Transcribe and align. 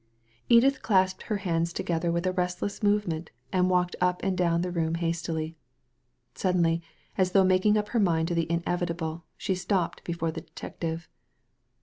Edith 0.49 0.81
clasped 0.81 1.21
her 1.29 1.37
hands 1.45 1.71
together 1.71 2.11
with 2.11 2.25
a 2.25 2.31
restless 2.31 2.81
movement, 2.81 3.29
and 3.53 3.69
walked 3.69 3.95
up 4.01 4.19
and 4.23 4.35
down 4.35 4.61
the 4.63 4.71
room 4.71 4.95
hastily. 4.95 5.55
Suddenly, 6.33 6.81
as 7.19 7.33
though 7.33 7.43
making 7.43 7.77
up 7.77 7.89
her 7.89 7.99
mind 7.99 8.27
to 8.29 8.33
the 8.33 8.51
inevitable, 8.51 9.25
she 9.37 9.53
stopped 9.53 10.03
before 10.03 10.31
the 10.31 10.41
detective. 10.41 11.07